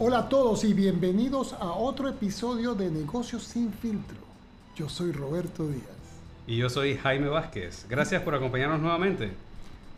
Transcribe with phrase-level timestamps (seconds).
[0.00, 4.16] Hola a todos y bienvenidos a otro episodio de Negocios sin filtro.
[4.76, 5.82] Yo soy Roberto Díaz.
[6.46, 7.84] Y yo soy Jaime Vázquez.
[7.88, 9.32] Gracias por acompañarnos nuevamente.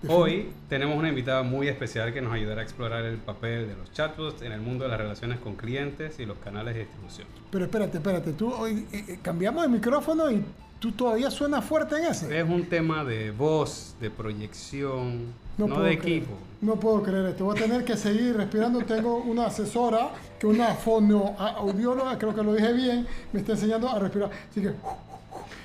[0.09, 3.93] Hoy tenemos una invitada muy especial que nos ayudará a explorar el papel de los
[3.93, 7.29] chatbots en el mundo de las relaciones con clientes y los canales de distribución.
[7.51, 10.43] Pero espérate, espérate, tú hoy eh, eh, cambiamos de micrófono y
[10.79, 12.41] tú todavía suenas fuerte en ese.
[12.41, 15.27] Es un tema de voz, de proyección,
[15.67, 16.33] no, de equipo.
[16.61, 17.45] No puedo creer esto.
[17.45, 18.81] Voy a tener que seguir respirando.
[18.81, 23.99] Tengo una asesora, que una fonoaudióloga, creo que lo dije bien, me está enseñando a
[23.99, 24.31] respirar.
[24.51, 24.73] Así que.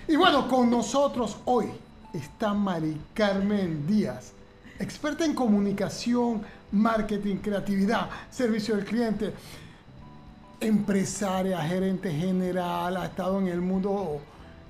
[0.07, 1.65] Y bueno, con nosotros hoy
[2.13, 4.33] está Mari Carmen Díaz,
[4.79, 6.41] experta en comunicación,
[6.71, 9.33] marketing, creatividad, servicio al cliente,
[10.59, 14.21] empresaria, gerente general, ha estado en el mundo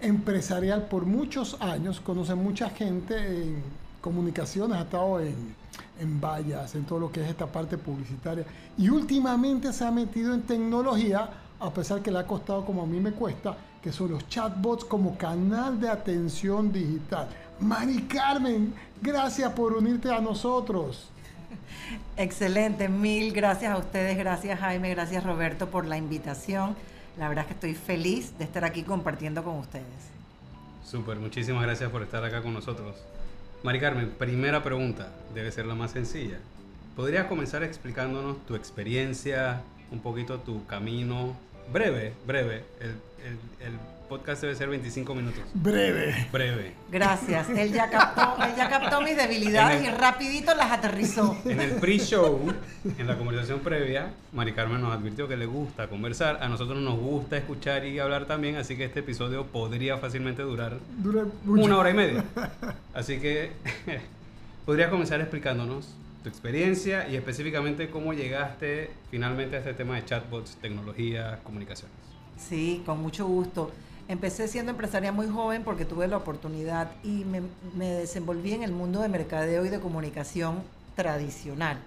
[0.01, 3.63] empresarial por muchos años, conoce mucha gente en
[4.05, 5.55] comunicaciones, ha estado en,
[5.99, 8.45] en vallas, en todo lo que es esta parte publicitaria
[8.77, 11.27] y últimamente se ha metido en tecnología,
[11.59, 14.85] a pesar que le ha costado como a mí me cuesta, que son los chatbots
[14.85, 17.27] como canal de atención digital.
[17.59, 21.09] Mari Carmen, gracias por unirte a nosotros.
[22.15, 26.75] Excelente, mil gracias a ustedes, gracias Jaime, gracias Roberto por la invitación.
[27.17, 30.13] La verdad es que estoy feliz de estar aquí compartiendo con ustedes.
[30.83, 32.95] Súper, muchísimas gracias por estar acá con nosotros.
[33.65, 36.37] Mari Carmen, primera pregunta, debe ser la más sencilla.
[36.95, 41.35] ¿Podrías comenzar explicándonos tu experiencia, un poquito tu camino,
[41.73, 43.73] breve, breve, el,
[44.05, 45.43] podcast debe ser 25 minutos.
[45.53, 46.27] Breve.
[46.31, 46.73] Breve.
[46.91, 47.49] Gracias.
[47.49, 51.37] Él ya captó, él ya captó mis debilidades y rapidito las aterrizó.
[51.45, 52.53] En el pre-show,
[52.97, 56.39] en la conversación previa, Mari Carmen nos advirtió que le gusta conversar.
[56.41, 60.77] A nosotros nos gusta escuchar y hablar también, así que este episodio podría fácilmente durar
[61.45, 62.23] una hora y media.
[62.93, 63.51] Así que,
[64.65, 70.57] ¿podrías comenzar explicándonos tu experiencia y específicamente cómo llegaste finalmente a este tema de chatbots,
[70.57, 71.95] tecnología, comunicaciones?
[72.37, 73.71] Sí, con mucho gusto.
[74.07, 77.41] Empecé siendo empresaria muy joven porque tuve la oportunidad y me,
[77.75, 80.61] desenvolví en el mundo de mercadeo y de comunicación
[80.95, 81.79] tradicional,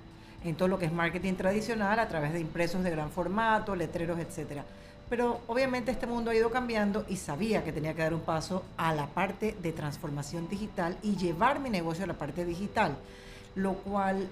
[0.45, 4.19] en todo lo que es marketing tradicional a través de impresos de gran formato, letreros,
[4.19, 4.65] etcétera.
[5.09, 8.65] Pero obviamente este mundo ha ido cambiando y sabía que tenía que dar un paso
[8.77, 12.97] a la parte de transformación digital y llevar mi negocio a la parte digital,
[13.55, 14.29] lo cual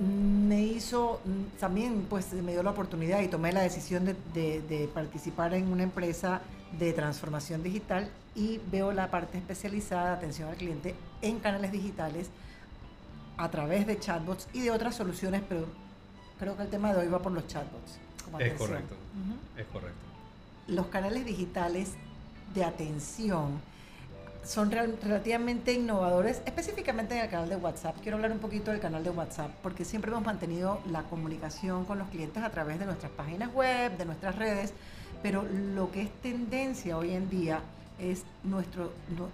[0.00, 1.20] me hizo
[1.60, 4.14] también pues me dio la oportunidad y tomé la decisión de,
[4.62, 6.40] de participar en una empresa
[6.78, 12.28] de transformación digital y veo la parte especializada de atención al cliente en canales digitales
[13.36, 15.66] a través de chatbots y de otras soluciones, pero
[16.38, 17.98] creo que el tema de hoy va por los chatbots.
[18.40, 18.94] es correcto,
[19.56, 19.98] es correcto.
[20.68, 21.92] Los canales digitales
[22.54, 23.60] de atención
[24.44, 27.96] son relativamente innovadores, específicamente en el canal de WhatsApp.
[28.00, 31.98] Quiero hablar un poquito del canal de WhatsApp, porque siempre hemos mantenido la comunicación con
[31.98, 34.72] los clientes a través de nuestras páginas web, de nuestras redes,
[35.22, 35.44] pero
[35.74, 37.60] lo que es tendencia hoy en día
[37.98, 38.92] es nuestro,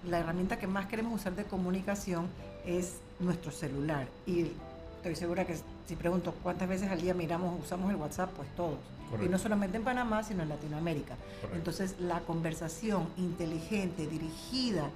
[0.09, 2.29] la herramienta que más queremos usar de comunicación
[2.67, 4.07] es nuestro celular.
[4.27, 4.53] Y
[4.97, 5.57] estoy segura que
[5.87, 8.79] si pregunto cuántas veces al día miramos, usamos el WhatsApp, pues todos.
[9.23, 11.17] Y no solamente en Panamá, sino en Latinoamérica.
[11.55, 14.89] Entonces, la conversación inteligente, dirigida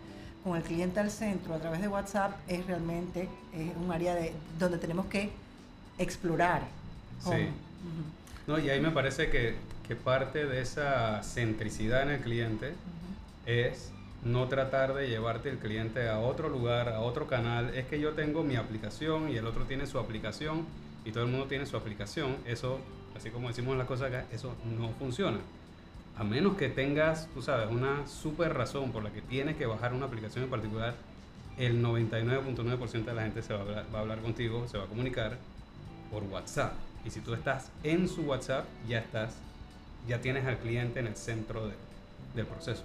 [0.43, 3.29] con el cliente al centro a través de WhatsApp es realmente
[3.85, 5.31] un área de, donde tenemos que
[5.99, 6.63] explorar.
[7.21, 7.49] Sí.
[8.47, 12.75] No, y ahí me parece que que parte de esa centricidad en el cliente
[13.47, 13.93] es
[14.25, 17.75] no tratar de llevarte el cliente a otro lugar, a otro canal.
[17.75, 20.67] Es que yo tengo mi aplicación y el otro tiene su aplicación
[21.05, 22.37] y todo el mundo tiene su aplicación.
[22.45, 22.81] Eso,
[23.17, 25.39] así como decimos las cosas acá, eso no funciona.
[26.19, 29.93] A menos que tengas, tú sabes, una super razón por la que tienes que bajar
[29.93, 30.95] una aplicación en particular,
[31.59, 35.39] el 99.9% de la gente se va a hablar contigo, se va a comunicar
[36.11, 36.73] por WhatsApp.
[37.05, 39.37] Y si tú estás en su WhatsApp, ya estás
[40.07, 41.71] ya tienes al cliente en el centro
[42.35, 42.83] del proceso.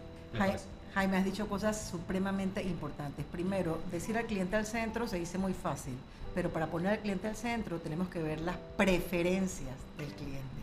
[0.93, 3.25] Jaime, has dicho cosas supremamente importantes.
[3.31, 5.93] Primero, decir al cliente al centro se dice muy fácil,
[6.35, 10.61] pero para poner al cliente al centro tenemos que ver las preferencias del cliente.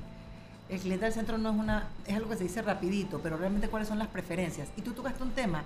[0.69, 3.69] El cliente al centro no es una, es algo que se dice rapidito, pero realmente
[3.69, 4.69] cuáles son las preferencias.
[4.77, 5.63] Y tú tocaste un tema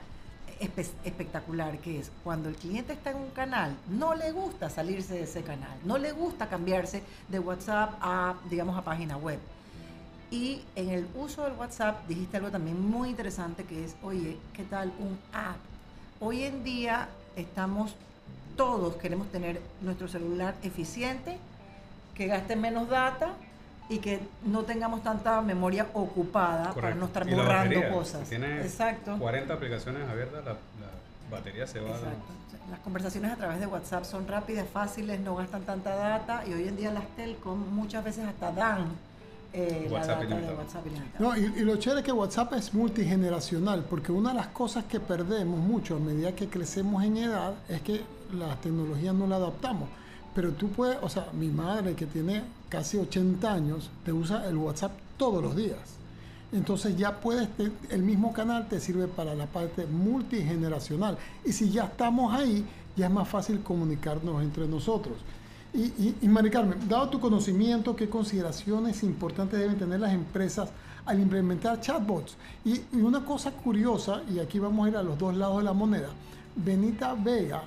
[1.04, 5.22] espectacular que es cuando el cliente está en un canal, no le gusta salirse de
[5.22, 9.40] ese canal, no le gusta cambiarse de WhatsApp a, digamos, a página web
[10.32, 14.64] y en el uso del WhatsApp dijiste algo también muy interesante que es, oye, ¿qué
[14.64, 15.58] tal un app?
[16.20, 17.94] Hoy en día estamos,
[18.56, 21.36] todos queremos tener nuestro celular eficiente,
[22.14, 23.34] que gaste menos data
[23.90, 28.26] y que no tengamos tanta memoria ocupada para no estar borrando cosas.
[28.26, 29.18] Si Exacto.
[29.18, 30.56] 40 aplicaciones abiertas, la,
[31.30, 31.90] batería se va.
[31.90, 32.32] Exacto.
[32.70, 36.68] Las conversaciones a través de WhatsApp son rápidas, fáciles, no gastan tanta data y hoy
[36.68, 38.96] en día las telcom muchas veces hasta dan
[39.52, 40.58] eh, la WhatsApp data de ilimitado.
[40.58, 41.24] WhatsApp ilimitado.
[41.24, 44.84] No, y, y lo chévere es que WhatsApp es multigeneracional, porque una de las cosas
[44.84, 48.02] que perdemos mucho a medida que crecemos en edad es que
[48.32, 49.88] la tecnología no la adaptamos.
[50.34, 54.56] Pero tú puedes, o sea, mi madre que tiene casi 80 años, te usa el
[54.56, 55.78] WhatsApp todos los días.
[56.52, 57.48] Entonces ya puedes,
[57.90, 61.18] el mismo canal te sirve para la parte multigeneracional.
[61.44, 62.64] Y si ya estamos ahí,
[62.96, 65.16] ya es más fácil comunicarnos entre nosotros.
[65.74, 70.68] Y, y, y Mari Carmen, dado tu conocimiento, ¿qué consideraciones importantes deben tener las empresas
[71.06, 72.36] al implementar chatbots?
[72.64, 75.64] Y, y una cosa curiosa, y aquí vamos a ir a los dos lados de
[75.64, 76.08] la moneda,
[76.56, 77.62] Benita Vega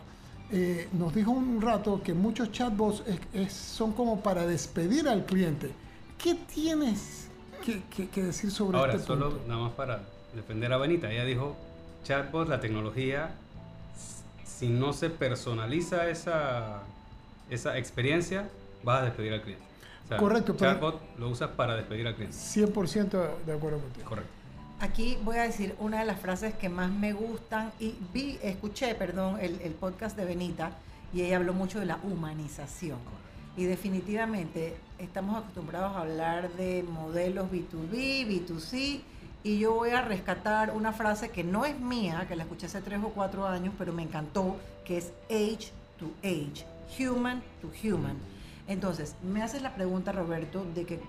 [0.51, 5.25] eh, nos dijo un rato que muchos chatbots es- es- son como para despedir al
[5.25, 5.71] cliente.
[6.19, 7.27] ¿Qué tienes
[7.65, 9.47] que, que- que decir sobre Ahora, este solo punto?
[9.47, 10.03] nada más para
[10.35, 11.55] defender a Benita, ella dijo,
[12.03, 13.31] chatbot, la tecnología,
[14.45, 16.83] si no se personaliza esa,
[17.49, 18.49] esa experiencia,
[18.83, 19.65] vas a despedir al cliente.
[20.05, 22.35] O sea, Correcto, Chatbot lo usas para despedir al cliente.
[22.35, 24.07] 100% de acuerdo contigo.
[24.07, 24.31] Correcto.
[24.79, 28.93] Aquí voy a decir una de las frases que más me gustan y vi, escuché,
[28.93, 30.71] perdón, el, el podcast de Benita
[31.13, 32.97] y ella habló mucho de la humanización.
[33.57, 39.01] Y definitivamente estamos acostumbrados a hablar de modelos B2B, B2C
[39.45, 42.81] y yo voy a rescatar una frase que no es mía, que la escuché hace
[42.81, 46.65] tres o cuatro años, pero me encantó, que es age to age,
[46.99, 48.17] human to human.
[48.67, 50.99] Entonces, me haces la pregunta, Roberto, de que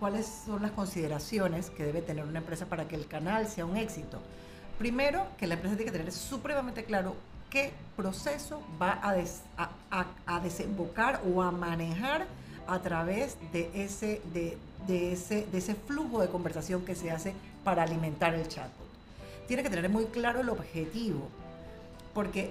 [0.00, 3.76] cuáles son las consideraciones que debe tener una empresa para que el canal sea un
[3.76, 4.20] éxito.
[4.78, 7.14] Primero, que la empresa tiene que tener supremamente claro
[7.50, 12.26] qué proceso va a, des- a- desembocar o a manejar
[12.66, 17.34] a través de ese, de, de ese, de ese flujo de conversación que se hace
[17.62, 18.72] para alimentar el chatbot.
[19.46, 21.28] Tiene que tener muy claro el objetivo,
[22.14, 22.50] porque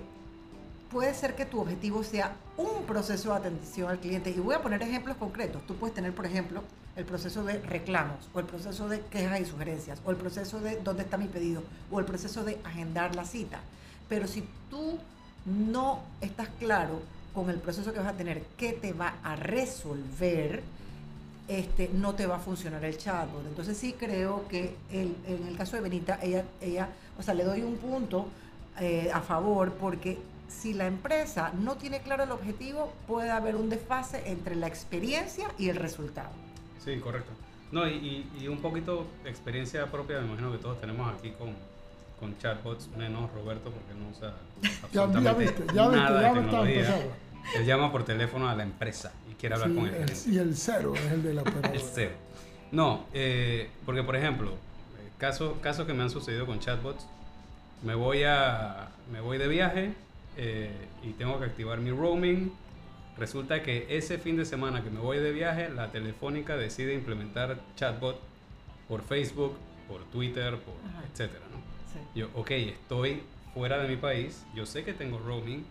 [0.92, 4.30] puede ser que tu objetivo sea un proceso de atención al cliente.
[4.30, 5.66] Y voy a poner ejemplos concretos.
[5.66, 6.62] Tú puedes tener, por ejemplo,
[6.96, 10.76] el proceso de reclamos, o el proceso de quejas y sugerencias, o el proceso de
[10.78, 13.60] dónde está mi pedido, o el proceso de agendar la cita.
[14.08, 15.00] Pero si tú
[15.46, 17.02] no estás claro
[17.34, 20.62] con el proceso que vas a tener, qué te va a resolver,
[21.48, 23.46] este, no te va a funcionar el chatbot.
[23.48, 27.44] Entonces sí creo que el- en el caso de Benita, ella, ella, o sea, le
[27.44, 28.28] doy un punto
[28.80, 30.18] eh, a favor porque
[30.48, 35.48] si la empresa no tiene claro el objetivo, puede haber un desfase entre la experiencia
[35.58, 36.30] y el resultado.
[36.84, 37.32] Sí, correcto.
[37.72, 41.32] No, y, y- y un poquito de experiencia propia, me imagino que todos tenemos aquí
[41.32, 41.50] con,
[42.20, 46.22] con chatbots, menos Roberto porque no usa Ya, ya absolutamente viste, ya viste, nada de
[46.22, 47.08] ya está tecnología.
[47.58, 50.30] Él llama por teléfono a la empresa y quiere hablar Sí, con el el- gerente.
[50.30, 51.74] y el cero es el de la operadora.
[51.74, 52.12] Es cero.
[52.72, 57.06] No, eh, porque por ejemplo, eh, caso- casos que me han sucedido con chatbots,
[57.84, 59.94] me voy, a, me voy de viaje
[60.38, 60.72] eh,
[61.04, 62.52] y tengo que activar mi roaming.
[63.18, 67.60] Resulta que ese fin de semana que me voy de viaje, la telefónica decide implementar
[67.76, 68.20] chatbot
[68.88, 69.56] por Facebook,
[69.88, 71.04] por Twitter, por Ajá.
[71.12, 71.62] etcétera, ¿no?
[72.16, 73.22] Yo, ok, estoy
[73.54, 75.64] fuera de mi país, yo sé que tengo roaming,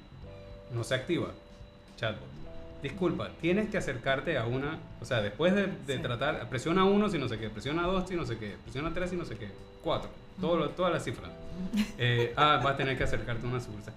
[0.72, 1.32] no se activa
[1.96, 2.28] chatbot.
[2.80, 6.02] Disculpa, tienes que acercarte a una, o sea, después de, de Sí.
[6.02, 9.10] tratar, presiona uno si no sé qué, presiona dos si no sé qué, presiona tres
[9.10, 9.48] si no sé qué,
[9.82, 10.10] cuatro,
[10.40, 11.30] todo lo- todas las cifras.
[11.98, 13.94] Eh, ah, vas a tener que acercarte a una sucursal.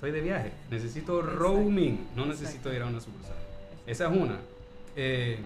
[0.00, 3.36] Estoy de viaje, necesito roaming, no necesito ir a una sucursal.
[3.86, 4.38] Esa es una.
[4.96, 5.38] Eh,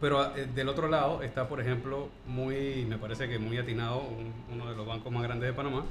[0.00, 4.32] pero eh, del otro lado está, por ejemplo, muy, me parece que muy atinado, un-
[4.54, 5.84] uno de los bancos más grandes de Panamá,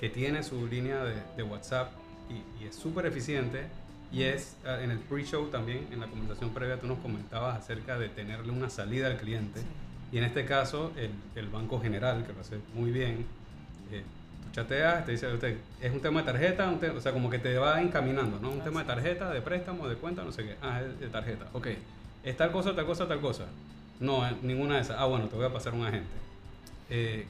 [0.00, 1.92] que tiene su línea de, de WhatsApp
[2.28, 3.66] y, y es súper eficiente.
[4.10, 8.00] Y es ah, en el pre-show también, en la conversación previa, tú nos comentabas acerca
[8.00, 9.60] de tenerle una salida al cliente.
[9.60, 9.66] Sí.
[10.10, 13.24] Y en este caso, el, el Banco General, que lo hace muy bien,
[13.92, 14.02] eh,
[14.52, 17.38] chateas, te dice, usted, es un tema de tarjeta, un te- o sea, como que
[17.38, 18.50] te va encaminando, ¿no?
[18.50, 20.56] Un tema de tarjeta, de préstamo, de cuenta, no sé qué.
[20.62, 21.68] Ah, es de tarjeta, ok.
[22.24, 23.46] ¿Es tal cosa, tal cosa, tal cosa?
[24.00, 24.96] No, eh, ninguna de esas.
[24.98, 26.08] Ah, bueno, te voy a pasar un agente.
[26.90, 27.26] Eh,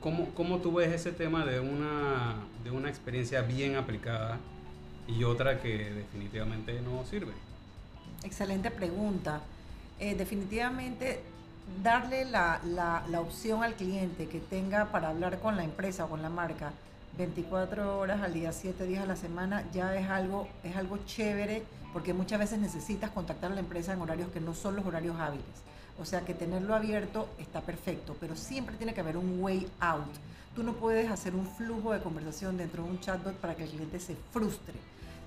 [0.00, 4.38] ¿cómo, ¿Cómo tú ves ese tema de una, de una experiencia bien aplicada
[5.06, 7.32] y otra que definitivamente no sirve?
[8.22, 9.40] Excelente pregunta.
[10.00, 11.22] Eh, definitivamente,
[11.82, 16.22] darle la, la- opción al cliente que tenga para hablar con la empresa o con
[16.22, 16.72] la marca
[17.16, 21.62] 24 horas al día, 7 días a la semana, ya es algo, es algo chévere
[21.92, 25.16] porque muchas veces necesitas contactar a la empresa en horarios que no son los horarios
[25.20, 25.44] hábiles.
[26.00, 30.10] O sea que tenerlo abierto está perfecto, pero siempre tiene que haber un way out.
[30.56, 33.70] Tú no puedes hacer un flujo de conversación dentro de un chatbot para que el
[33.70, 34.74] cliente se frustre.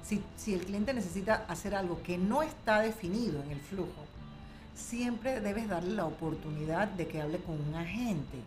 [0.06, 4.06] Si, si el cliente necesita hacer algo que no está definido en el flujo,
[4.78, 8.38] siempre debes darle la oportunidad de que hable con un agente.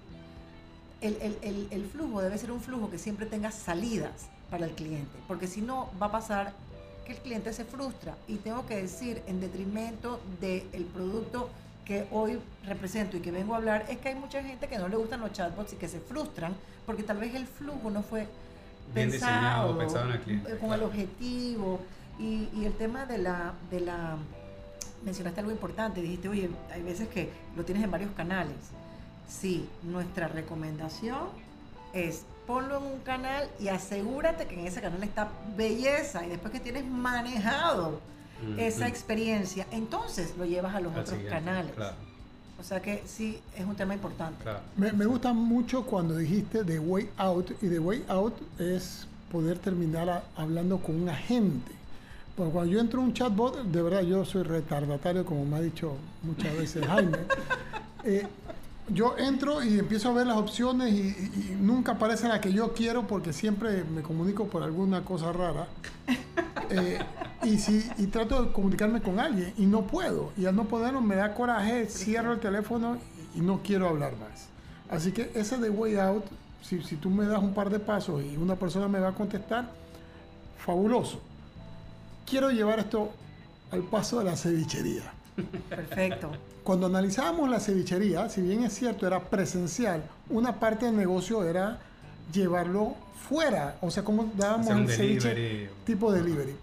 [1.01, 4.73] El, el- el- el flujo debe ser un flujo que siempre tenga salidas para el
[4.73, 6.53] cliente, porque si no va a pasar
[7.07, 8.17] que el cliente se frustra.
[8.29, 11.49] Y tengo que decir en detrimento del producto
[11.85, 14.89] que hoy represento y que vengo a hablar es que hay mucha gente que no
[14.89, 16.55] le gustan los chatbots y que se frustran
[16.87, 18.29] porque tal vez el flujo no fue
[18.95, 21.81] Bien pensado, diseñado, pensado en el cliente, eh, con el objetivo.
[22.19, 24.17] Y, y el tema de la, de la
[25.05, 28.57] mencionaste algo importante, dijiste, oye, hay veces que lo tienes en varios canales.
[29.29, 31.29] Sí, nuestra recomendación
[31.93, 36.53] es ponlo en un canal y asegúrate que en ese canal está belleza y después
[36.53, 38.01] que tienes manejado
[38.43, 38.89] Mm, esa mm.
[38.89, 41.75] experiencia, entonces lo llevas a los otros canales.
[41.75, 41.95] Claro,
[42.59, 44.43] O sea que sí, es un tema importante.
[44.43, 44.61] claro.
[44.79, 49.59] Me, me gusta mucho cuando dijiste de way out y de way out es poder
[49.59, 51.71] terminar a- hablando con un agente.
[52.37, 55.61] Porque cuando yo entro a un chatbot, de verdad yo soy retardatario, como me ha
[55.61, 57.19] dicho muchas veces Jaime.
[58.03, 58.27] Eh,
[58.89, 62.51] yo entro y empiezo a ver las opciones y, y- y nunca aparece la que
[62.51, 65.69] yo quiero porque siempre me comunico por alguna cosa rara.
[66.71, 66.99] Eh,
[67.43, 70.33] y, si, y trato de comunicarme con alguien y no puedo.
[70.39, 72.97] Y al no poderlo me da coraje, cierro el teléfono
[73.35, 74.47] y, y no quiero hablar más.
[74.89, 76.25] Así que ese de way out,
[76.63, 79.15] si, si tú me das un par de pasos y una persona me va a
[79.15, 79.71] contestar,
[80.57, 81.21] fabuloso.
[82.31, 83.11] Quiero llevar esto
[83.73, 85.03] al paso de la cevichería.
[85.69, 86.31] Perfecto.
[86.63, 91.81] Cuando analizábamos la cevichería, si bien es cierto, era presencial, una parte del negocio era
[92.33, 92.95] llevarlo
[93.29, 93.79] fuera.
[93.81, 95.71] O sea, como dábamos el ceviche delivery.
[95.85, 96.55] tipo delivery.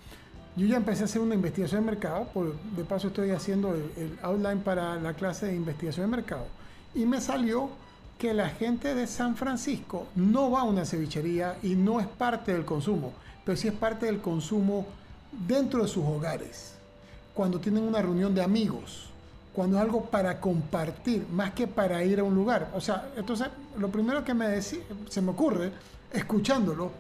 [0.56, 3.92] Yo ya empecé a hacer una investigación de mercado, por, de paso estoy haciendo el,
[3.98, 6.46] el outline para la clase de investigación de mercado.
[6.96, 7.70] Y me salió
[8.18, 12.54] que la gente de San Francisco no va a una cevichería y no es parte
[12.54, 13.12] del consumo,
[13.46, 14.88] pero sí es parte del consumo
[15.32, 16.74] dentro de sus hogares,
[17.34, 19.10] cuando tienen una reunión de amigos,
[19.54, 22.72] cuando es algo para compartir, más que para ir a un lugar.
[22.76, 25.72] O sea, entonces lo primero que me deci- se me ocurre,
[26.14, 26.92] escuchándolo,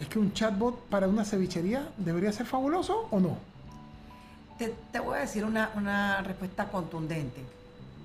[0.00, 3.36] es que un chatbot para una cevichería debería ser fabuloso o no.
[4.58, 7.42] Te, te voy a decir una, una respuesta contundente.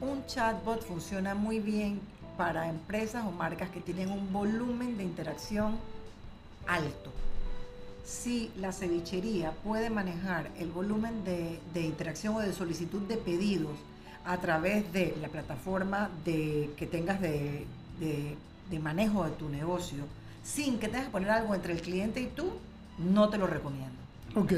[0.01, 1.99] Un chatbot funciona muy bien
[2.37, 5.77] para empresas o marcas que tienen un volumen de interacción
[6.67, 7.11] alto.
[8.11, 13.71] Si la cevichería puede manejar el volumen de, de interacción o de solicitud de pedidos
[14.25, 17.65] a través de la plataforma de, que tengas de,
[17.99, 18.35] de-
[18.69, 20.03] de manejo de tu negocio,
[20.43, 22.51] sin que tengas que poner algo entre el cliente y tú,
[22.99, 23.95] no te lo recomiendo
[24.35, 24.53] Ok.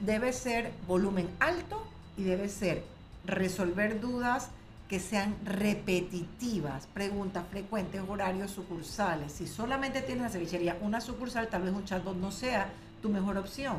[0.00, 2.82] debe ser volumen alto y debe ser
[3.26, 4.48] resolver dudas
[4.88, 9.32] que sean repetitivas, preguntas frecuentes, horarios sucursales.
[9.32, 12.70] Si solamente tienes la cevichería una sucursal, tal vez un chatbot no sea
[13.02, 13.76] tu mejor opción.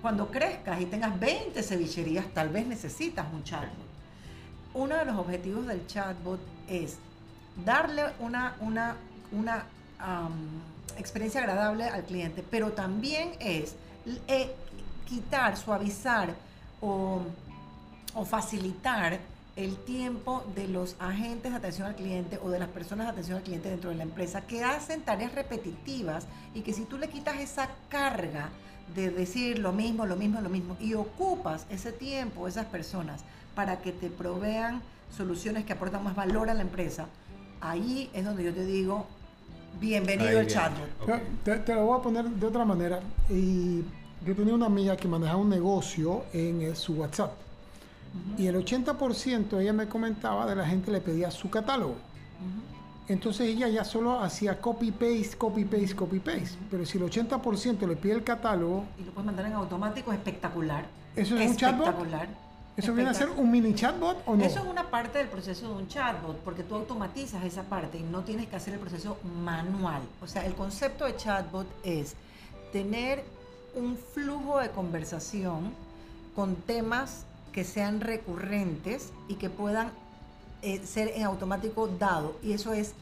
[0.00, 3.92] Cuando crezcas y tengas 20 cevicherías, tal vez necesitas un chatbot.
[4.72, 6.96] Uno de los objetivos del chatbot es
[7.62, 8.96] darle una, una,
[9.32, 9.66] una
[10.96, 13.74] experiencia agradable al cliente, pero también es
[14.26, 14.50] eh,
[15.06, 16.34] quitar, suavizar
[16.80, 17.20] o,
[18.14, 19.20] o facilitar
[19.56, 23.38] el tiempo de los agentes de atención al cliente o de las personas de atención
[23.38, 27.08] al cliente dentro de la empresa que hacen tareas repetitivas y que si tú le
[27.08, 28.48] quitas esa carga
[28.94, 33.22] de decir lo mismo, lo mismo, lo mismo y ocupas ese tiempo, esas personas,
[33.54, 34.82] para que te provean
[35.14, 37.06] soluciones que aportan más valor a la empresa,
[37.60, 39.06] ahí es donde yo te digo,
[39.78, 40.88] bienvenido Ahí chatbot.
[41.44, 43.00] Te, te lo voy a poner de otra manera.
[43.28, 43.82] Y
[44.24, 47.32] yo tenía una amiga que manejaba un negocio en eh, su WhatsApp.
[48.36, 51.96] Y el 80% ella me comentaba de la gente le pedía su catálogo.
[53.08, 56.56] Entonces ella ya solo hacía copy paste, copy paste, copy paste.
[56.70, 60.86] Pero si el 80% le pide el catálogo, Y lo puedes mandar en automático, espectacular.
[61.16, 61.88] ¿Eso es un chatbot?
[61.88, 62.28] Espectacular.
[62.76, 64.44] ¿eso viene a ser un mini chatbot o no?
[64.44, 68.02] Eso es una parte del proceso de un chatbot, porque tú automatizas esa parte y
[68.02, 70.00] no tienes que hacer el proceso manual.
[70.22, 72.14] O sea, el concepto de chatbot es
[72.72, 73.24] tener
[73.74, 75.72] un flujo de conversación
[76.34, 79.92] con temas que sean recurrentes y que puedan
[80.62, 82.36] eh, ser en automático dado.
[82.42, 82.94] Y eso es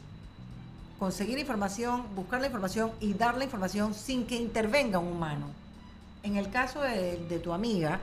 [0.99, 5.47] conseguir información, buscar la información y dar la información sin que intervenga un humano.
[6.23, 7.99] En el caso de, de tu amiga,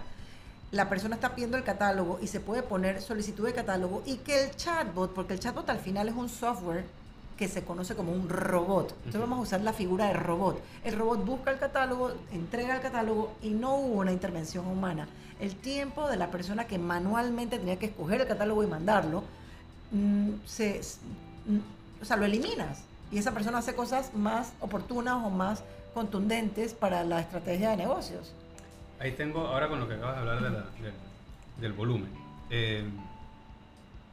[0.72, 4.44] la persona está pidiendo el catálogo y se puede poner solicitud de catálogo y que
[4.44, 6.84] el chatbot, porque el chatbot al final es un software
[7.38, 8.90] que se conoce como un robot.
[8.96, 10.60] Entonces vamos a usar la figura de robot.
[10.84, 15.08] El robot busca el catálogo, entrega el catálogo y no hubo una intervención humana.
[15.40, 19.22] El tiempo de la persona que manualmente tenía que escoger el catálogo y mandarlo,
[19.92, 20.80] mm, se,
[21.46, 22.82] mm, o sea, lo eliminas.
[23.10, 25.62] Y esa persona hace cosas más oportunas o más
[25.94, 28.32] contundentes para la estrategia de negocios.
[29.00, 30.92] Ahí tengo, ahora con lo que acabas de hablar de la- del,
[31.60, 32.10] del volumen.
[32.50, 32.84] eh,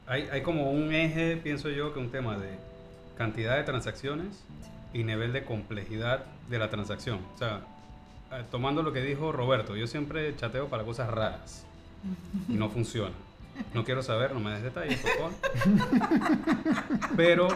[0.07, 2.57] hay, hay como un eje, pienso yo, que un tema de
[3.17, 4.43] cantidad de transacciones
[4.93, 7.19] y nivel de complejidad de la transacción.
[7.33, 7.61] O sea,
[8.51, 11.65] tomando lo que dijo Roberto, yo siempre chateo para cosas raras
[12.47, 13.15] y no funciona.
[13.73, 15.31] No quiero saber, no me des detalles, por favor.
[17.15, 17.47] Pero,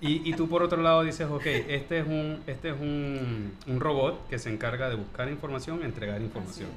[0.00, 3.80] y, y, tú por otro lado dices, ok, este es, un, este es un, un
[3.80, 6.70] robot que se encarga de buscar información, entregar información.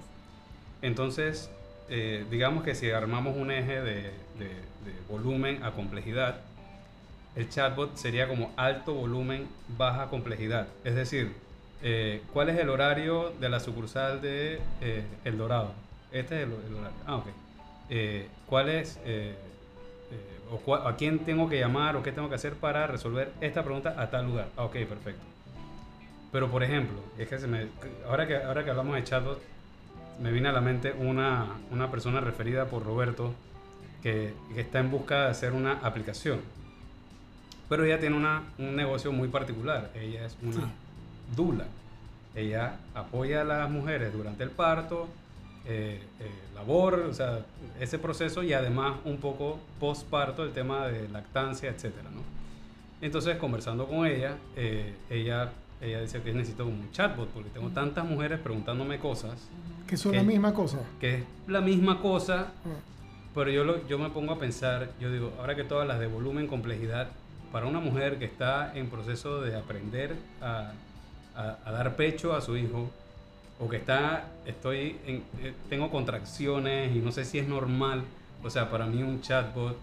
[0.81, 1.49] Entonces,
[1.89, 4.01] eh, digamos que si armamos un eje de,
[4.37, 4.67] de,
[5.09, 6.41] volumen a complejidad,
[7.35, 9.47] el chatbot sería como alto volumen,
[9.77, 10.67] baja complejidad.
[10.83, 11.33] Es decir,
[11.83, 15.73] eh, ¿cuál es el horario de la sucursal de eh, El Dorado?
[16.11, 16.97] Este es el, horario.
[17.05, 17.27] Ah, ok.
[18.47, 18.99] ¿Cuál es,
[20.65, 23.95] o a quién tengo que llamar o qué tengo que hacer para resolver esta pregunta
[23.97, 24.47] a tal lugar?
[24.57, 25.23] Ah, ok, perfecto.
[26.31, 27.67] Pero por ejemplo, es que se me,
[28.07, 29.41] ahora que ahora que hablamos de chatbot,
[30.19, 33.33] me viene a la mente una, una persona referida por Roberto
[34.01, 36.41] que, que, está en busca de hacer una aplicación.
[37.69, 39.91] Pero ella tiene una, un negocio muy particular.
[39.95, 40.71] Ella es una
[41.35, 41.65] dula.
[42.35, 45.07] Ella apoya a las mujeres durante el parto,
[45.65, 47.39] eh, eh, labor, o sea,
[47.79, 52.21] ese proceso y además un poco postparto, el tema de lactancia, etcétera, ¿no?
[53.01, 58.05] Entonces, conversando con ella, eh, ella, ella dice que necesito un chatbot porque tengo tantas
[58.05, 59.49] mujeres preguntándome cosas
[59.87, 60.79] que son la misma cosa.
[60.99, 62.47] Que es la misma cosa,
[63.33, 66.07] pero yo, lo, yo me pongo a pensar, yo digo, ahora que todas las de
[66.07, 67.09] volumen, complejidad,
[67.51, 70.73] para una mujer que está en proceso de aprender a,
[71.37, 72.89] a, dar pecho a su hijo,
[73.59, 78.03] o que está, estoy, en, eh, tengo contracciones y no sé si es normal,
[78.43, 79.77] o sea, para mí un chatbot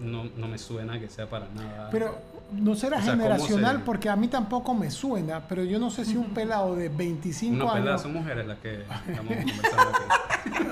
[0.00, 1.88] no, no me suena que sea para nada.
[1.90, 2.16] Pero
[2.52, 6.30] no será generacional porque a mí tampoco me suena, pero yo no sé si un
[6.30, 7.74] pelado de 25 Una años.
[7.74, 10.64] Pelada son mujeres las que estamos conversando aquí.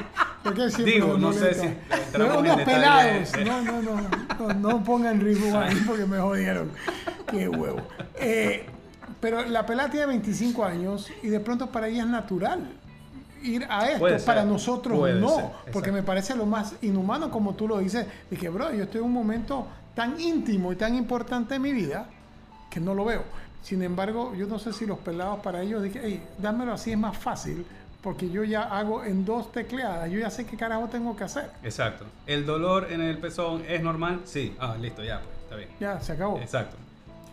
[0.42, 1.66] Porque Digo, no sé si.
[2.18, 3.32] No, unos pelados.
[3.44, 6.70] No, no, no, no, pongan ritmo ahí porque me jodieron.
[7.30, 7.82] Qué huevo.
[8.16, 8.66] Eh,
[9.20, 12.70] pero la pelada tiene 25 años y de pronto para ella es natural
[13.42, 14.24] ir a esto.
[14.24, 18.06] Para nosotros no, porque me parece lo más inhumano, como tú lo dices.
[18.30, 22.06] Dije, bro, yo estoy en un momento tan íntimo y tan importante en mi vida
[22.70, 23.24] que no lo veo.
[23.62, 26.98] Sin embargo, yo no sé si los pelados para ellos dije, hey, dámelo así es
[26.98, 27.66] más fácil,
[28.02, 31.50] porque yo ya hago en dos tecleadas, yo ya sé qué carajo tengo que hacer.
[31.62, 32.06] Exacto.
[32.26, 34.22] ¿El dolor en el pezón es normal?
[34.24, 34.54] Sí.
[34.58, 35.68] Ah, listo, ya, pues, está bien.
[35.78, 36.38] Ya, se acabó.
[36.38, 36.76] Exacto.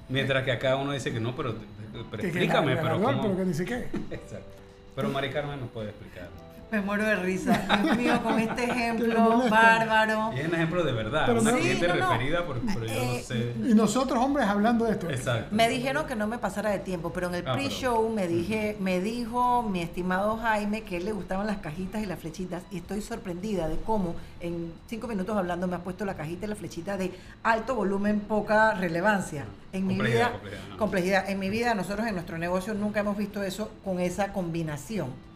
[0.09, 1.55] Mientras que acá uno dice que no, pero,
[2.01, 3.53] explícame, pero, pero que ni.
[4.11, 4.55] Exacto.
[4.95, 6.29] Pero Mari Carmen nos puede explicar.
[6.69, 7.65] Me muero de risa.
[7.81, 10.31] Dios mío, con este ejemplo bárbaro.
[10.35, 13.53] Y es un ejemplo de verdad, una cliente referida, Por, pero yo no eh, sé.
[13.65, 15.09] Y nosotros, hombres, hablando de esto.
[15.09, 15.55] Exacto.
[15.55, 18.75] Me dijeron que no me pasara de tiempo, pero en el ah, pre-show me, dije,
[18.81, 22.63] me dijo mi estimado Jaime que a él le gustaban las cajitas y las flechitas.
[22.69, 26.49] Y estoy sorprendida de cómo en cinco minutos hablando me ha puesto la cajita y
[26.49, 29.45] la flechita de alto volumen, poca relevancia.
[29.71, 30.31] En mi vida,
[30.77, 31.29] complejidad.
[31.29, 35.26] En mi vida, nosotros en nuestro negocio nunca hemos visto eso con esa combinación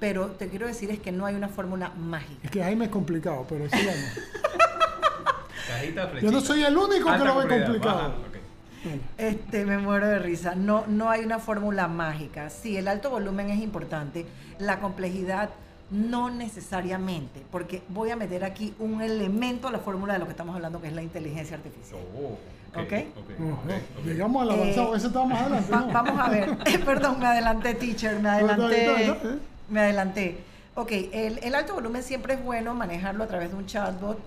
[0.00, 2.40] pero te quiero decir es que no hay una fórmula mágica.
[2.42, 3.76] Es que Jaime es complicado, pero sí
[6.22, 8.14] Yo no soy el único que lo ve complicado.
[9.18, 10.54] Este, me muero de risa.
[10.54, 12.48] No, no hay una fórmula mágica.
[12.48, 14.24] Sí, el alto volumen es importante.
[14.58, 15.50] La complejidad
[15.90, 20.30] no necesariamente, porque voy a meter aquí un elemento a la fórmula de lo que
[20.30, 22.00] estamos hablando, que es la inteligencia artificial.
[22.16, 23.12] Oh, okay,
[24.04, 25.92] Llegamos al avanzado, eh, eso está más adelante.
[25.92, 26.56] vamos a ver.
[26.84, 30.38] Perdón, me adelanté, teacher, me adelanté me adelanté.
[30.74, 34.18] Ok, el, alto volumen siempre es bueno manejarlo a través de un chatbot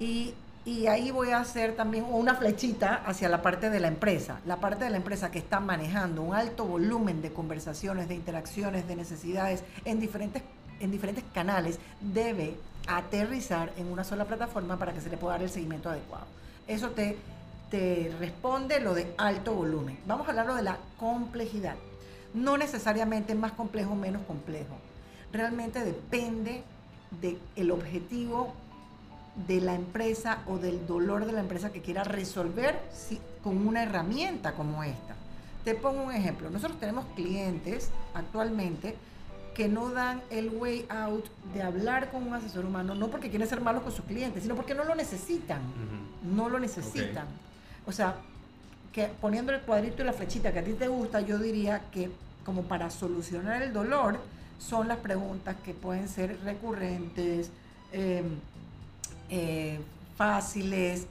[0.00, 0.34] y,
[0.64, 4.40] y, ahí voy a hacer también una flechita hacia la parte de la empresa.
[4.46, 8.88] La parte de la empresa que está manejando un alto volumen de conversaciones, de interacciones,
[8.88, 10.42] de necesidades en diferentes,
[10.80, 12.56] en diferentes canales debe
[12.88, 16.26] aterrizar en una sola plataforma para que se le pueda dar el seguimiento adecuado.
[16.66, 17.16] Eso te,
[17.70, 19.98] te responde lo de alto volumen.
[20.06, 21.76] Vamos a hablar de la complejidad.
[22.34, 24.76] No necesariamente más complejo o menos complejo
[25.32, 26.62] realmente depende
[27.20, 28.54] del objetivo
[29.46, 32.78] de la empresa o del dolor de la empresa que quiera resolver
[33.42, 35.14] con una herramienta como esta.
[35.64, 36.50] Te pongo un ejemplo.
[36.50, 38.96] Nosotros tenemos clientes actualmente
[39.54, 43.46] que no dan el way out de hablar con un asesor humano, no porque quieren
[43.48, 45.60] ser malos con sus clientes, sino porque no lo necesitan.
[46.22, 47.26] No lo necesitan.
[47.86, 48.16] O sea,
[48.92, 52.10] que poniendo el cuadrito y la flechita que a ti te gusta, yo diría que
[52.44, 54.18] como para solucionar el dolor,
[54.68, 57.50] son las preguntas que pueden ser recurrentes,
[57.92, 58.36] em,
[59.28, 59.78] eh,
[60.16, 61.06] fáciles.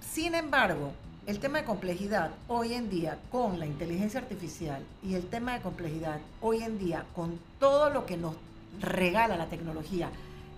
[0.00, 0.92] Sin embargo,
[1.26, 5.62] el tema de complejidad hoy en día con la inteligencia artificial y el tema de
[5.62, 8.36] complejidad hoy en día con todo lo que nos
[8.80, 10.10] regala la tecnología,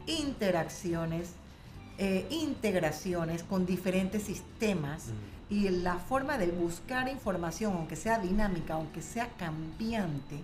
[0.07, 1.31] interacciones,
[1.99, 5.05] eh, integraciones con diferentes sistemas
[5.49, 10.40] y la forma de buscar información, aunque sea dinámica, aunque sea cambiante,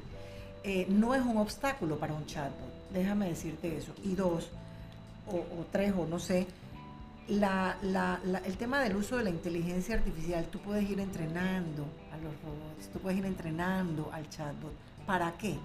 [0.64, 2.90] eh, no es un obstáculo para un chatbot.
[2.92, 3.92] Déjame decirte eso.
[4.05, 4.51] Y dos,
[5.27, 6.46] o, tres o no sé,
[7.29, 7.77] la,
[8.44, 12.88] el tema del uso de la inteligencia artificial, tú puedes ir entrenando a los robots,
[12.92, 14.72] tú puedes ir entrenando al chatbot.
[15.07, 15.57] ¿Para qué?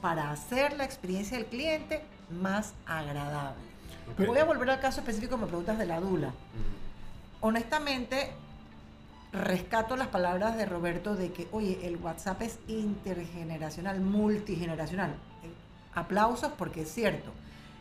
[0.00, 3.62] Para hacer la experiencia del cliente más agradable.
[4.18, 6.32] Voy a volver al caso específico, me preguntas de la Dula.
[7.40, 8.32] Honestamente,
[9.34, 15.10] rescato las palabras de Roberto de que, oye, el WhatsApp es intergeneracional, multigeneracional.
[15.10, 15.50] Eh,
[15.94, 17.32] aplausos porque es cierto.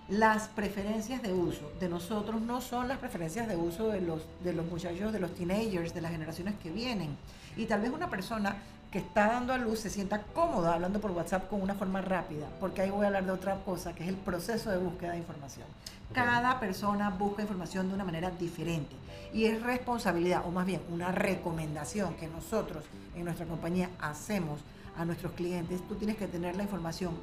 [0.09, 4.51] Las preferencias de uso de nosotros no son las preferencias de uso de los, de
[4.51, 7.15] los muchachos, de los teenagers, de las generaciones que vienen.
[7.55, 8.57] Y tal vez una persona
[8.93, 12.47] que está dando a luz se sienta cómoda hablando por WhatsApp con una forma rápida,
[12.59, 15.17] porque ahí voy a hablar de otra cosa, que es el proceso de búsqueda de
[15.17, 15.65] información.
[16.13, 18.95] Cada persona busca información de una manera diferente
[19.33, 22.83] y es responsabilidad, o más bien una recomendación que nosotros
[23.15, 24.59] en nuestra compañía hacemos
[24.95, 25.81] a nuestros clientes.
[25.87, 27.17] Tú tienes que tener la información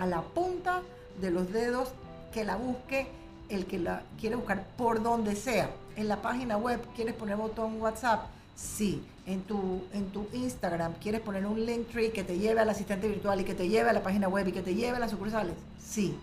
[0.00, 0.80] a la punta
[1.20, 1.92] de los dedos,
[2.32, 3.08] que la busque
[3.50, 5.68] el que la quiere buscar por donde sea.
[5.96, 8.37] En la página web, ¿quieres poner botón WhatsApp?
[8.58, 9.04] Sí.
[9.26, 13.06] En tu, en tu Instagram, ¿quieres poner un link tree que te lleve al asistente
[13.06, 15.10] virtual y que te lleve a la página web y que te lleve a las
[15.10, 15.54] sucursales?
[15.78, 16.18] Sí.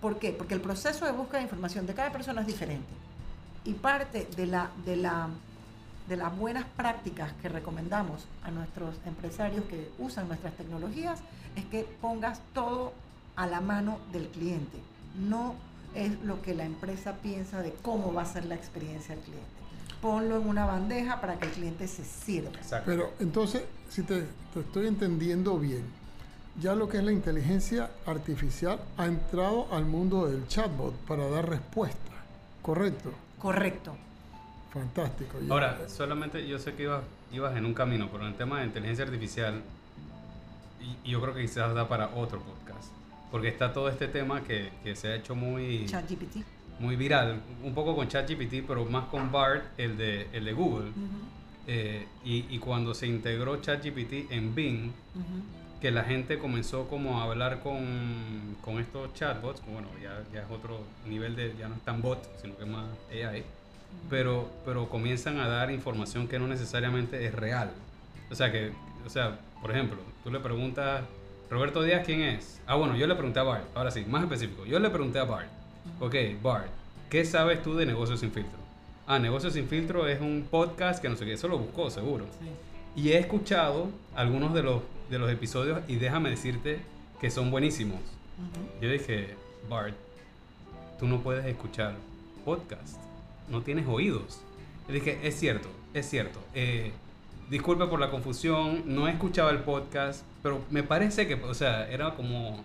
[0.00, 0.32] ¿Por qué?
[0.32, 2.92] Porque el proceso de búsqueda de información de cada persona es diferente.
[3.64, 5.28] Y parte de, la, de, la,
[6.06, 11.20] de las buenas prácticas que recomendamos a nuestros empresarios que usan nuestras tecnologías
[11.56, 12.92] es que pongas todo
[13.36, 14.78] a la mano del cliente.
[15.18, 15.54] No
[15.94, 19.57] es lo que la empresa piensa de cómo va a ser la experiencia del cliente.
[20.00, 22.50] Ponlo en una bandeja para que el cliente se sirva.
[22.84, 25.84] Pero entonces, si te estoy entendiendo bien,
[26.60, 31.48] ya lo que es la inteligencia artificial ha entrado al mundo del chatbot para dar
[31.48, 32.12] respuesta,
[32.62, 33.12] ¿correcto?
[33.38, 33.96] Correcto.
[34.72, 35.38] Fantástico.
[35.48, 38.66] Ahora, solamente yo sé que ibas, ibas en un camino, pero en el tema de
[38.66, 39.62] inteligencia artificial,
[41.04, 42.92] y, yo creo que quizás da para otro podcast,
[43.30, 45.86] porque está todo este tema que, que se ha hecho muy...
[45.86, 46.57] ChatGPT.
[46.78, 50.90] Muy viral, un poco con ChatGPT, pero más con BART, el de, el de Google.
[51.66, 54.92] Eh, y, y, cuando se integró ChatGPT en Bing,
[55.80, 60.50] que la gente comenzó como a hablar con, con estos chatbots, bueno, ya, ya, es
[60.50, 63.44] otro nivel de, ya no es tan bot, sino que es más AI,
[64.10, 67.70] pero, pero comienzan a dar información que no necesariamente es real.
[68.30, 68.72] O sea, que,
[69.06, 71.02] o sea, por ejemplo, tú le preguntas,
[71.50, 72.60] Roberto Díaz, ¿quién es?
[72.66, 75.24] Ah, bueno, yo le pregunté a Bart, ahora sí, más específico, yo le pregunté a
[75.24, 75.48] Bart,
[76.00, 76.68] ok, Bart,
[77.10, 78.58] ¿qué sabes tú de Negocios Sin Filtro?
[79.06, 82.26] Ah, Negocios Sin Filtro es un podcast que no sé qué, eso lo buscó seguro.
[82.94, 86.80] Y he escuchado algunos de los de los episodios y déjame decirte
[87.20, 88.00] que son buenísimos.
[88.80, 89.34] Yo dije,
[89.68, 89.94] Bart,
[90.98, 91.94] tú no puedes escuchar
[92.44, 92.96] podcast,
[93.48, 94.40] no tienes oídos.
[94.86, 96.38] Le dije, es cierto, es cierto.
[96.54, 96.92] Eh,
[97.50, 101.88] disculpe por la confusión, no he escuchado el podcast, pero me parece que, o sea,
[101.90, 102.62] era como,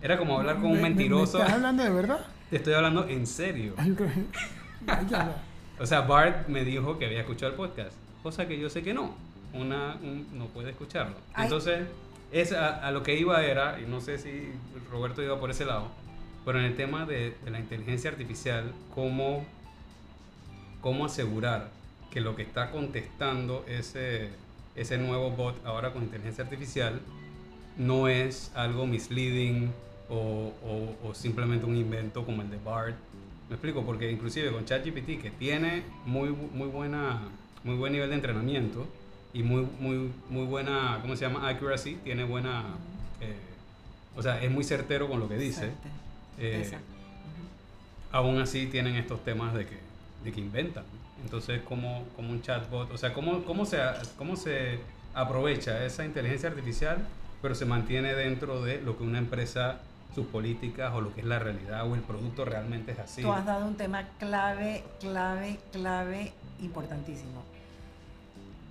[0.00, 1.38] era como hablar con un mentiroso.
[1.38, 2.26] ¿me, estás hablando de verdad?
[2.50, 3.74] Te estoy hablando en serio.
[5.78, 8.92] o sea, Bart me dijo que había escuchado el podcast, cosa que yo sé que
[8.92, 9.14] no
[9.52, 9.96] una,
[10.32, 11.16] no puede escucharlo.
[11.36, 11.86] Entonces,
[12.32, 14.52] es a, lo que iba era, y no sé si
[14.90, 15.88] Roberto iba por ese lado,
[16.44, 19.44] pero en el tema de, la inteligencia artificial, ¿cómo,
[20.80, 21.70] cómo asegurar
[22.10, 24.30] que lo que está contestando ese,
[24.74, 27.00] ese nuevo bot ahora con inteligencia artificial
[27.76, 29.72] no es algo misleading
[30.10, 30.52] o,
[31.04, 32.96] o, simplemente un invento como el de BART.
[33.48, 37.20] Me explico, porque inclusive con ChatGPT, que tiene muy, muy, buena,
[37.64, 38.86] muy buen nivel de entrenamiento,
[39.32, 41.48] y muy, muy, muy buena, ¿cómo se llama?
[41.48, 42.64] Accuracy, tiene buena,
[43.20, 43.36] eh,
[44.16, 45.70] o sea, es muy certero con lo que dice.
[46.38, 46.70] Eh,
[48.10, 49.78] aún así tienen estos temas de que,
[50.24, 50.84] de que inventan.
[51.22, 53.78] Entonces, como, como un chatbot, o sea, ¿cómo, cómo, se,
[54.16, 54.80] ¿cómo se
[55.14, 56.98] aprovecha esa inteligencia artificial,
[57.42, 59.80] pero se mantiene dentro de lo que una empresa
[60.14, 63.22] sus políticas o lo que es la realidad o el producto realmente es así.
[63.22, 67.42] Tú has dado un tema clave, clave, clave, importantísimo.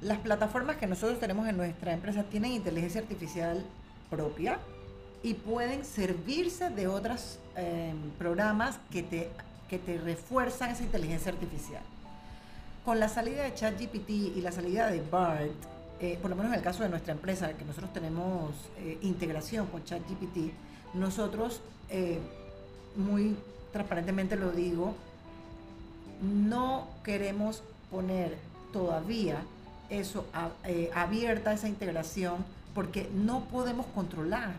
[0.01, 3.65] Las plataformas que nosotros tenemos en nuestra empresa tienen inteligencia artificial
[4.09, 4.59] propia
[5.23, 9.29] y pueden servirse de otros em, programas que te,
[9.69, 11.83] que te refuerzan esa inteligencia artificial.
[12.85, 15.51] Con la salida de ChatGPT y la salida de BART,
[15.99, 19.67] eh, por lo menos en el caso de nuestra empresa, que nosotros tenemos eh, integración
[19.67, 20.53] con ChatGPT,
[20.93, 22.19] nosotros, eh,
[22.95, 23.35] muy
[23.71, 24.95] transparentemente lo digo,
[26.21, 28.37] no queremos poner
[28.73, 29.41] todavía
[29.89, 30.25] eso,
[30.65, 34.53] eh, abierta esa integración, porque no podemos controlar.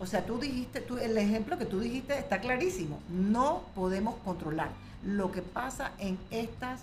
[0.00, 4.70] O sea, tú dijiste, tú, el ejemplo que tú dijiste está clarísimo, no podemos controlar.
[5.04, 6.80] Lo que pasa en estas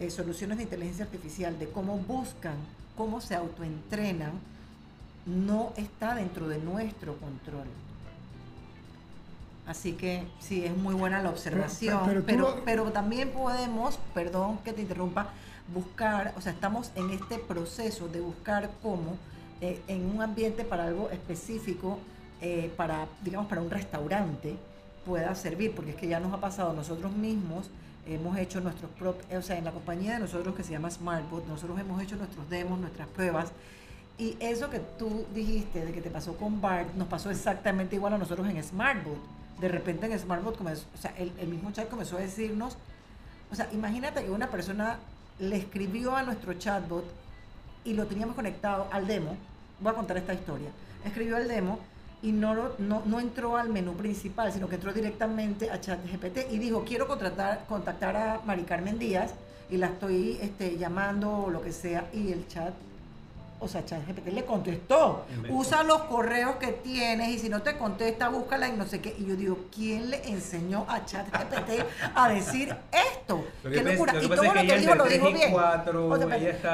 [0.00, 2.56] eh, soluciones de inteligencia artificial, de cómo buscan,
[2.96, 4.32] cómo se autoentrenan,
[5.26, 7.66] no está dentro de nuestro control.
[9.66, 14.82] Así que sí, es muy buena la observación, pero, pero, también podemos, perdón que te
[14.82, 15.30] interrumpa,
[15.74, 19.16] buscar, o sea, estamos en este proceso de buscar cómo
[19.60, 21.98] eh, en un ambiente para algo específico,
[22.40, 24.56] eh, para, digamos, para un restaurante,
[25.04, 27.68] pueda servir, porque es que ya nos ha pasado nosotros mismos,
[28.06, 31.44] hemos hecho nuestros propios, o sea, en la compañía de nosotros que se llama SmartBot,
[31.48, 33.50] nosotros hemos hecho nuestros demos, nuestras pruebas,
[34.16, 38.14] y eso que tú dijiste de que te pasó con BART, nos pasó exactamente igual
[38.14, 39.35] a nosotros en SmartBot.
[39.60, 42.76] De repente en SmartBot comenzó, o sea, el, el mismo chat comenzó a decirnos,
[43.50, 44.98] o sea, imagínate que una persona
[45.38, 47.04] le escribió a nuestro chatbot
[47.84, 49.36] y lo teníamos conectado al demo.
[49.80, 50.68] Voy a contar esta historia.
[51.04, 51.78] Escribió al demo
[52.22, 56.58] y no, no, no entró al menú principal, sino que entró directamente a ChatGPT y
[56.58, 59.34] dijo, quiero contratar, contactar a Mari Carmen Díaz
[59.70, 62.08] y la estoy este, llamando o lo que sea.
[62.12, 62.74] Y el chat
[63.58, 68.28] o sea, ChatGPT le contestó, usa los correos que tienes y si no te contesta,
[68.28, 69.14] búscala y no sé qué.
[69.18, 73.44] Y yo digo, ¿quién le enseñó a ChatGPT a decir esto?
[73.62, 74.14] qué locura.
[74.22, 75.54] y todo lo que dijo lo dijo bien.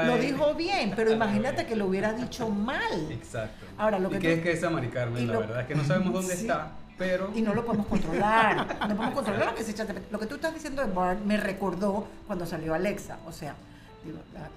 [0.07, 3.11] lo dijo bien, pero imagínate que lo hubiera dicho mal.
[3.11, 3.65] Exacto.
[3.77, 5.27] Ahora, lo que ¿Y qué es que esa Mari Carmen?
[5.27, 6.71] La verdad es que no sabemos dónde está.
[6.97, 7.31] Pero...
[7.33, 8.77] Y no lo podemos controlar.
[8.81, 10.11] No podemos controlar lo que se ChatGPT.
[10.11, 13.17] Lo que tú estás diciendo de Bart me recordó cuando salió Alexa.
[13.25, 13.55] O sea,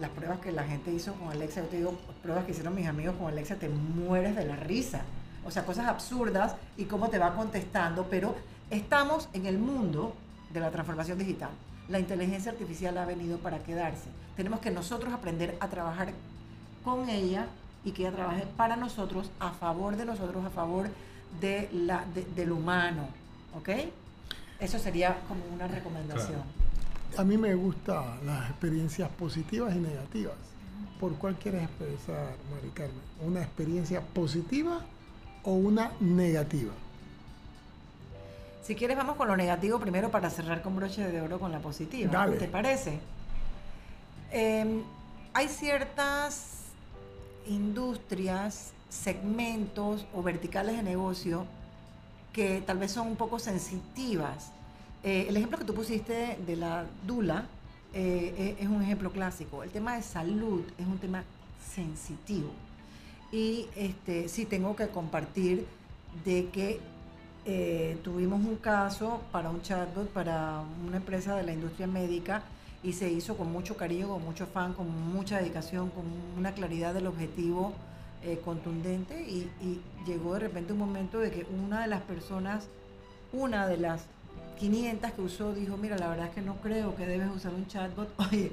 [0.00, 2.86] las pruebas que la gente hizo con Alexa, yo te digo, pruebas que hicieron mis
[2.86, 5.02] amigos con Alexa, te mueres de la risa.
[5.44, 8.34] O sea, cosas absurdas y cómo te va contestando, pero
[8.70, 10.14] estamos en el mundo
[10.52, 11.50] de la transformación digital.
[11.88, 14.08] La inteligencia artificial ha venido para quedarse.
[14.36, 16.12] Tenemos que nosotros aprender a trabajar
[16.84, 17.46] con ella
[17.84, 20.88] y que ella trabaje para nosotros, a favor de nosotros, a favor
[21.40, 22.04] de la,
[22.34, 23.06] del humano.
[23.56, 23.70] ¿Ok?
[24.58, 26.42] Eso sería como una recomendación
[27.16, 30.34] a mí me gustan las experiencias positivas y negativas.
[31.00, 33.00] ¿Por cuál quieres expresar, Mari Carmen?
[33.24, 34.80] ¿Una experiencia positiva
[35.42, 36.72] o una negativa?
[38.62, 41.60] Si quieres, vamos con lo negativo primero para cerrar con broche de oro con la
[41.60, 42.26] positiva.
[42.38, 42.98] ¿Te parece?
[44.30, 44.82] Em,
[45.32, 46.62] hay ciertas
[47.46, 51.46] industrias, segmentos o verticales de negocio
[52.32, 54.50] que tal vez son un poco sensitivas
[55.02, 57.46] eh, el ejemplo que tú pusiste de la Dula
[57.94, 59.62] eh, eh, es un ejemplo clásico.
[59.62, 61.24] El tema de salud es un tema
[61.74, 62.50] sensitivo.
[63.32, 65.66] Y este, sí tengo que compartir
[66.24, 66.80] de que
[68.02, 72.42] tuvimos un caso para un chatbot, para una empresa de la industria médica,
[72.82, 76.04] y se hizo con mucho cariño, con mucho afán, con mucha dedicación, con
[76.36, 77.72] una claridad del objetivo
[78.44, 82.66] contundente, y, y llegó de repente un momento de que una de las personas,
[83.32, 84.06] una de las
[84.56, 87.66] 500 que usó dijo, mira, la verdad es que no creo que debes usar un
[87.66, 88.08] chatbot.
[88.30, 88.52] Oye,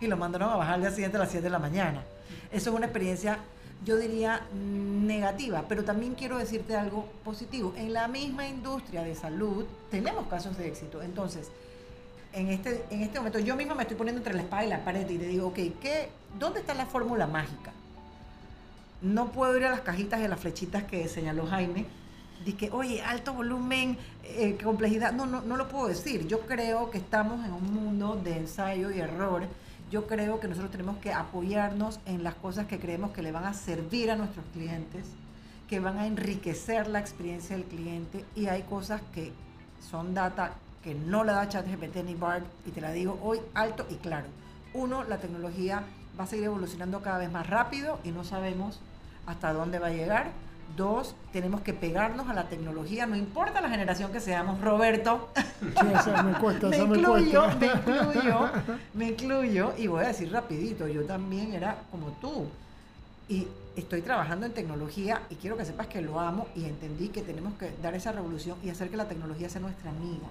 [0.00, 2.02] y lo mandaron a bajar al día a las 7 de la mañana.
[2.50, 3.38] Eso es una experiencia,
[3.84, 7.74] yo diría, negativa, pero también quiero decirte algo positivo.
[7.76, 11.02] En la misma industria de salud tenemos casos de éxito.
[11.02, 11.50] Entonces,
[12.32, 14.84] en este, en este momento yo misma me estoy poniendo entre la espada y la
[14.84, 17.72] pared y le digo, ok, ¿qué, ¿dónde está la fórmula mágica?
[19.02, 21.86] No puedo ir a las cajitas y las flechitas que señaló Jaime
[22.44, 26.26] de que, oye, alto volumen, eh, complejidad, no, no, no lo puedo decir.
[26.26, 29.44] Yo creo que estamos en un mundo de ensayo y error.
[29.90, 33.44] Yo creo que nosotros tenemos que apoyarnos en las cosas que creemos que le van
[33.44, 35.06] a servir a nuestros clientes,
[35.68, 39.32] que van a enriquecer la experiencia del cliente y hay cosas que
[39.90, 43.86] son data que no la da ChatGPT ni BART y te la digo hoy alto
[43.88, 44.26] y claro.
[44.74, 45.84] Uno, la tecnología
[46.18, 48.80] va a seguir evolucionando cada vez más rápido y no sabemos
[49.26, 50.32] hasta dónde va a llegar.
[50.76, 54.60] Dos, tenemos que pegarnos a la tecnología, no importa la generación que seamos.
[54.60, 55.28] Roberto,
[55.60, 58.50] me, cuesta, me, incluyo, me, incluyo,
[58.94, 62.46] me incluyo, y voy a decir rapidito, yo también era como tú.
[63.28, 67.22] Y estoy trabajando en tecnología y quiero que sepas que lo amo y entendí que
[67.22, 70.28] tenemos que dar esa revolución y hacer que la tecnología sea nuestra amiga.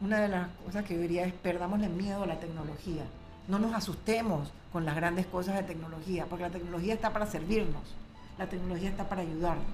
[0.00, 3.04] Una de las cosas que yo diría es perdámosle miedo a la tecnología.
[3.46, 7.82] No nos asustemos con las grandes cosas de tecnología, porque la tecnología está para servirnos
[8.44, 9.66] la tecnología está para ayudarnos.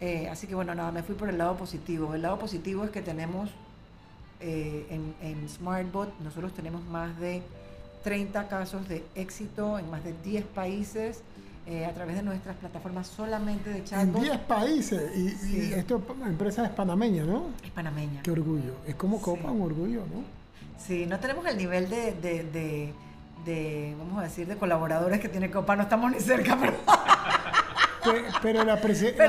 [0.00, 2.14] Eh, así que bueno, nada, me fui por el lado positivo.
[2.14, 3.50] El lado positivo es que tenemos
[4.40, 4.86] eh,
[5.22, 7.42] en, SmartBot, nosotros tenemos más de
[8.02, 11.22] 30 casos de éxito en más de 10 países.
[11.66, 14.16] Eh, a través de nuestras plataformas solamente de chatbot.
[14.16, 15.16] En 10 países.
[15.16, 17.46] Y, esto es empresa es panameña, ¿no?
[17.62, 18.20] Es panameña.
[18.22, 18.74] Qué orgullo.
[18.86, 20.22] Es como Copa, un orgullo, ¿no?
[20.78, 22.12] Sí, no tenemos el nivel de,
[23.46, 25.74] de, vamos a decir, de colaboradores que tiene Copa.
[25.74, 26.74] No estamos ni cerca, pero...
[28.42, 29.24] pero la, presencia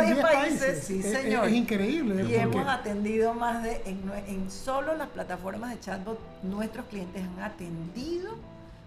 [0.00, 1.48] en 10 países, sí, es, señor.
[1.48, 2.24] Es, increíble.
[2.24, 8.34] Y hemos atendido más de, en, solo las plataformas de chatbot, nuestros clientes han atendido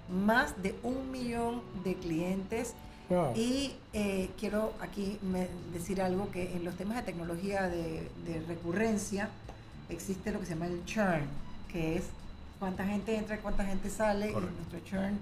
[0.09, 2.73] más de un millón de clientes.
[3.35, 5.19] Y eh, quiero aquí
[5.71, 8.09] decir algo que en los temas de tecnología de,
[8.47, 9.29] recurrencia
[9.89, 11.27] existe lo que se llama el churn,
[11.71, 12.05] que es
[12.57, 15.19] cuánta gente entra y cuánta gente sale, y nuestro churn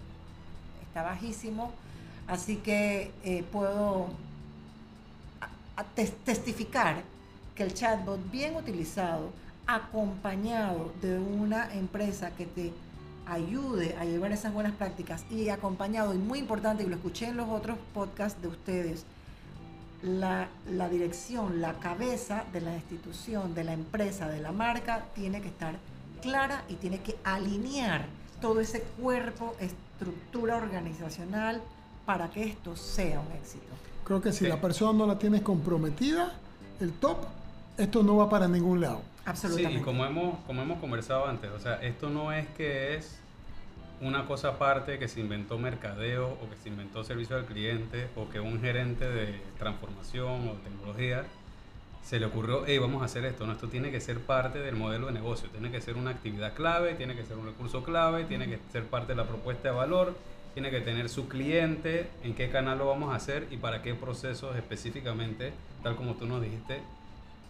[0.88, 1.74] está bajísimo,
[2.28, 4.10] así que eh, puedo
[6.26, 7.04] testificar
[7.56, 9.32] que el chatbot bien utilizado,
[9.68, 12.74] acompañado de una empresa que te
[13.26, 17.38] ayude a llevar esas buenas prácticas y acompañado, y muy importante, y lo escuché en
[17.38, 19.06] los otros podcasts de ustedes,
[20.02, 25.42] la, la, dirección, la cabeza de la institución, de la empresa, de la marca, tiene
[25.42, 25.76] que estar
[26.22, 28.06] clara y tiene que alinear
[28.42, 31.62] todo ese cuerpo, estructura organizacional
[32.06, 33.66] para que esto sea un éxito.
[34.04, 36.34] Creo que si la persona no la tiene comprometida,
[36.80, 37.18] el top,
[37.78, 39.02] esto no va para ningún lado.
[39.26, 39.78] Absolutamente.
[39.78, 43.18] Sí, y como hemos, como hemos conversado antes, o sea, esto no es que es
[44.02, 48.30] una cosa aparte que se inventó mercadeo o que se inventó servicio al cliente o
[48.30, 51.24] que un gerente de transformación o tecnología
[52.04, 53.48] se le ocurrió, hey, vamos a hacer esto.
[53.48, 56.54] No, esto tiene que ser parte del modelo de negocio, tiene que ser una actividad
[56.54, 59.76] clave, tiene que ser un recurso clave, tiene que ser parte de la propuesta de
[59.76, 60.14] valor,
[60.54, 63.96] tiene que tener su cliente, en qué canal lo vamos a hacer y para qué
[63.96, 66.82] procesos específicamente, tal como tú nos dijiste,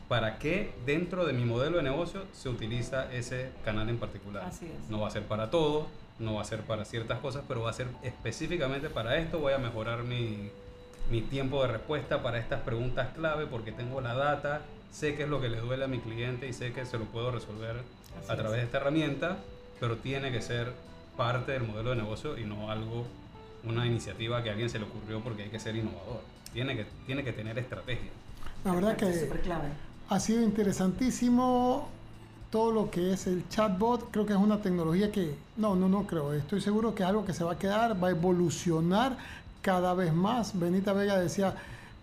[0.07, 4.45] para qué dentro de mi modelo de negocio se utiliza ese canal en particular.
[4.45, 4.89] Así es.
[4.89, 5.87] No va a ser para todo,
[6.19, 9.39] no va a ser para ciertas cosas, pero va a ser específicamente para esto.
[9.39, 10.49] Voy a mejorar mi,
[11.09, 14.61] mi tiempo de respuesta para estas preguntas clave porque tengo la data,
[14.91, 17.05] sé qué es lo que le duele a mi cliente y sé que se lo
[17.05, 17.77] puedo resolver
[18.29, 19.37] a través de esta herramienta,
[19.79, 20.71] pero tiene que ser
[21.17, 23.05] parte del modelo de negocio y no algo,
[23.63, 26.21] una iniciativa que a alguien se le ocurrió porque hay que ser innovador.
[26.53, 28.11] Tiene que, tiene que tener estrategia.
[28.63, 29.29] La verdad que
[30.09, 31.89] ha sido interesantísimo
[32.51, 34.11] todo lo que es el chatbot.
[34.11, 36.33] Creo que es una tecnología que, no, no, no creo.
[36.33, 39.17] Estoy seguro que es algo que se va a quedar, va a evolucionar
[39.61, 40.57] cada vez más.
[40.57, 41.55] Benita Vega decía,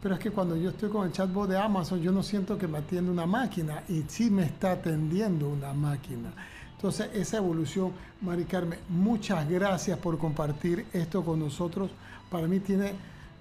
[0.03, 2.67] pero es que cuando yo estoy con el chatbot de Amazon, yo no siento que
[2.67, 6.33] me atiende una máquina y sí me está atendiendo una máquina.
[6.81, 11.91] Entonces, esa evolución, Mari Carmen, muchas gracias por compartir esto con nosotros.
[12.31, 12.95] Para mí tiene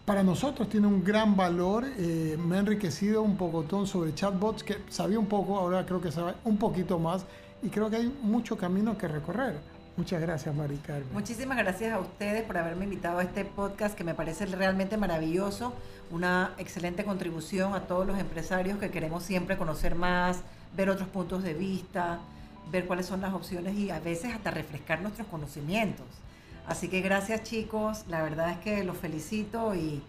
[0.04, 1.86] para nosotros tiene un gran valor.
[1.98, 6.12] Eh, me ha enriquecido un pocotón sobre chatbots, que sabía un poco, ahora creo que
[6.12, 7.24] sabe un poquito más
[7.64, 9.56] y creo que hay mucho camino que recorrer.
[9.96, 11.08] Muchas gracias, Mari Carmen.
[11.14, 15.72] Muchísimas gracias a ustedes por haberme invitado a este podcast que me parece realmente maravilloso,
[16.12, 20.42] una excelente contribución a todos los empresarios que queremos siempre conocer más,
[20.76, 22.20] ver otros puntos de vista,
[22.72, 26.06] ver cuáles son las opciones y a veces hasta refrescar nuestros conocimientos.
[26.68, 30.02] Así que gracias chicos, la verdad es que los felicito y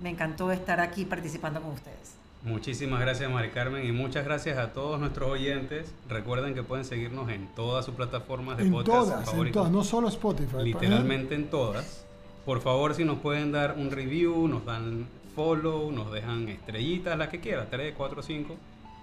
[0.00, 2.14] me encantó estar aquí participando con ustedes.
[2.44, 5.92] Muchísimas gracias Mari Carmen y muchas gracias a todos nuestros oyentes.
[6.08, 10.08] Recuerden que pueden seguirnos en todas sus plataformas de podcast todas, En todas, no solo
[10.08, 10.58] Spotify.
[10.62, 12.04] Literalmente en todas.
[12.44, 17.28] Por favor, si nos pueden dar un review, nos dan follow, nos dejan estrellitas, las
[17.28, 18.56] que quiera, 3, 4, 5.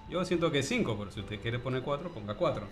[0.09, 2.67] Yo siento que 5, pero si usted quiere poner 4, ponga 4.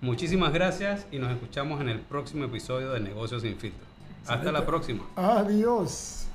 [0.00, 3.84] Muchísimas gracias y nos escuchamos en el próximo episodio de Negocios sin filtro.
[4.26, 5.04] Hasta la próxima.
[5.16, 6.26] Adiós.